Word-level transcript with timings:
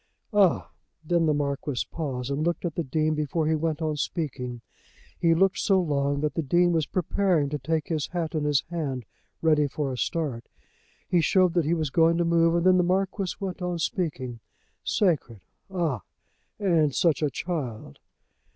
"Ah!" 0.33 0.71
Then 1.05 1.27
the 1.27 1.33
Marquis 1.35 1.85
paused 1.91 2.31
and 2.31 2.41
looked 2.43 2.65
at 2.65 2.73
the 2.73 2.83
Dean 2.83 3.13
before 3.13 3.45
he 3.45 3.53
went 3.53 3.83
on 3.83 3.97
speaking. 3.97 4.61
He 5.19 5.35
looked 5.35 5.59
so 5.59 5.79
long 5.79 6.21
that 6.21 6.33
the 6.33 6.41
Dean 6.41 6.71
was 6.71 6.87
preparing 6.87 7.49
to 7.49 7.59
take 7.59 7.87
his 7.89 8.07
hat 8.07 8.33
in 8.33 8.43
his 8.45 8.61
hand 8.71 9.05
ready 9.43 9.67
for 9.67 9.93
a 9.93 9.97
start. 9.99 10.49
He 11.07 11.21
showed 11.21 11.53
that 11.53 11.65
he 11.65 11.75
was 11.75 11.91
going 11.91 12.17
to 12.17 12.25
move, 12.25 12.55
and 12.55 12.65
then 12.65 12.77
the 12.77 12.83
Marquis 12.83 13.35
went 13.39 13.61
on 13.61 13.77
speaking. 13.77 14.39
"Sacred! 14.83 15.41
Ah! 15.69 16.01
and 16.59 16.95
such 16.95 17.21
a 17.21 17.29
child!" 17.29 17.99